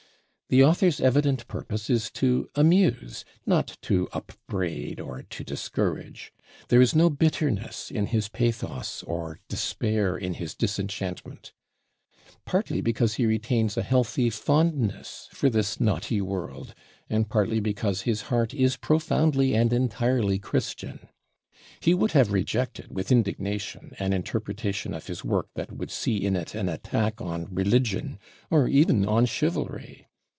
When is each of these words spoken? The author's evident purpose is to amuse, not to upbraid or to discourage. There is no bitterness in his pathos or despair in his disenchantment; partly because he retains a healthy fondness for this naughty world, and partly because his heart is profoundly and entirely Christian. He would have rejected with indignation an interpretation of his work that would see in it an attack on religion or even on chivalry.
The 0.51 0.65
author's 0.65 0.99
evident 0.99 1.47
purpose 1.47 1.89
is 1.89 2.11
to 2.11 2.49
amuse, 2.55 3.23
not 3.45 3.77
to 3.83 4.09
upbraid 4.11 4.99
or 4.99 5.23
to 5.23 5.43
discourage. 5.45 6.33
There 6.67 6.81
is 6.81 6.93
no 6.93 7.09
bitterness 7.09 7.89
in 7.89 8.07
his 8.07 8.27
pathos 8.27 9.01
or 9.03 9.39
despair 9.47 10.17
in 10.17 10.33
his 10.33 10.53
disenchantment; 10.53 11.53
partly 12.43 12.81
because 12.81 13.13
he 13.13 13.25
retains 13.25 13.77
a 13.77 13.81
healthy 13.81 14.29
fondness 14.29 15.29
for 15.31 15.49
this 15.49 15.79
naughty 15.79 16.19
world, 16.19 16.75
and 17.09 17.29
partly 17.29 17.61
because 17.61 18.01
his 18.01 18.23
heart 18.23 18.53
is 18.53 18.75
profoundly 18.75 19.55
and 19.55 19.71
entirely 19.71 20.37
Christian. 20.37 21.07
He 21.79 21.93
would 21.93 22.11
have 22.11 22.33
rejected 22.33 22.93
with 22.93 23.09
indignation 23.09 23.95
an 23.99 24.11
interpretation 24.11 24.93
of 24.93 25.07
his 25.07 25.23
work 25.23 25.47
that 25.55 25.71
would 25.71 25.91
see 25.91 26.17
in 26.17 26.35
it 26.35 26.53
an 26.55 26.67
attack 26.67 27.21
on 27.21 27.47
religion 27.55 28.19
or 28.49 28.67
even 28.67 29.05
on 29.05 29.25
chivalry. 29.25 30.09